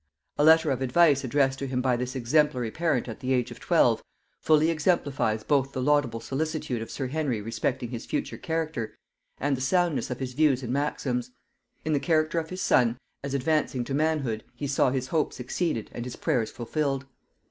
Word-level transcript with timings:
A 0.39 0.43
letter 0.43 0.71
of 0.71 0.81
advice 0.81 1.23
addressed 1.23 1.59
to 1.59 1.67
him 1.67 1.79
by 1.79 1.95
this 1.95 2.15
exemplary 2.15 2.71
parent 2.71 3.07
at 3.07 3.19
the 3.19 3.33
age 3.33 3.51
of 3.51 3.59
twelve, 3.59 4.03
fully 4.39 4.71
exemplifies 4.71 5.43
both 5.43 5.73
the 5.73 5.79
laudable 5.79 6.19
solicitude 6.19 6.81
of 6.81 6.89
sir 6.89 7.05
Henry 7.05 7.39
respecting 7.39 7.91
his 7.91 8.07
future 8.07 8.39
character, 8.39 8.95
and 9.37 9.55
the 9.55 9.61
soundness 9.61 10.09
of 10.09 10.17
his 10.19 10.33
views 10.33 10.63
and 10.63 10.73
maxims: 10.73 11.29
in 11.85 11.93
the 11.93 11.99
character 11.99 12.39
of 12.39 12.49
his 12.49 12.63
son, 12.63 12.97
as 13.23 13.35
advancing 13.35 13.83
to 13.83 13.93
manhood, 13.93 14.43
he 14.55 14.65
saw 14.65 14.89
his 14.89 15.09
hopes 15.09 15.39
exceeded 15.39 15.91
and 15.93 16.03
his 16.05 16.15
prayers 16.15 16.49
fulfilled. 16.49 17.05